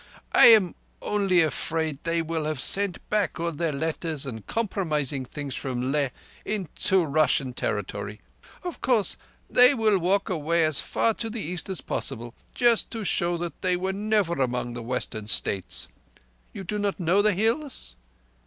[0.31, 5.53] I am onlee afraid they will have sent back all their letters and compromising things
[5.53, 6.09] from Leh
[6.43, 8.17] into Russian territoree.
[8.63, 9.15] Of course
[9.47, 13.75] they will walk away as far to the East as possible—just to show that they
[13.77, 15.87] were never among the Western States.
[16.51, 17.95] You do not know the Hills?"